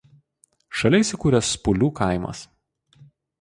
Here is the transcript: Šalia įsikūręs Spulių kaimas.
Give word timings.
Šalia 0.79 0.99
įsikūręs 1.05 1.51
Spulių 1.57 1.91
kaimas. 2.01 2.43